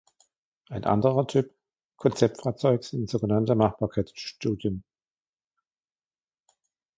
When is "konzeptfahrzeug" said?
1.95-2.83